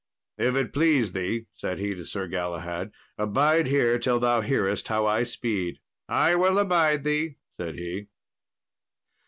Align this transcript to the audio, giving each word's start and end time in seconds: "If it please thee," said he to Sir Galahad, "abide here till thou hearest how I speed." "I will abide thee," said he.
"If 0.39 0.55
it 0.55 0.73
please 0.73 1.11
thee," 1.11 1.45
said 1.53 1.77
he 1.77 1.93
to 1.93 2.03
Sir 2.07 2.27
Galahad, 2.27 2.91
"abide 3.19 3.67
here 3.67 3.99
till 3.99 4.19
thou 4.19 4.41
hearest 4.41 4.87
how 4.87 5.05
I 5.05 5.21
speed." 5.21 5.79
"I 6.09 6.33
will 6.33 6.57
abide 6.57 7.03
thee," 7.03 7.35
said 7.59 7.75
he. 7.75 8.07